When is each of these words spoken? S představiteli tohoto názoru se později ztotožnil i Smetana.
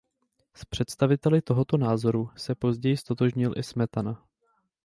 S 0.53 0.65
představiteli 0.65 1.41
tohoto 1.41 1.77
názoru 1.77 2.29
se 2.37 2.55
později 2.55 2.97
ztotožnil 2.97 3.53
i 3.57 3.63
Smetana. 3.63 4.25